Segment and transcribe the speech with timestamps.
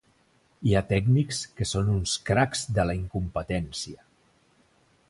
[0.69, 4.05] Hi ha tècnics que són uns cracs de la incompetència